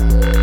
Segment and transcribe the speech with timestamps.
[0.00, 0.39] Yeah.